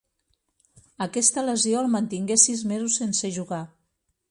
[1.07, 3.63] Aquesta lesió el mantingué sis mesos sense jugar.